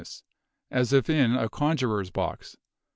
[0.01, 0.23] ness,
[0.71, 2.57] as if in a conjurer's box.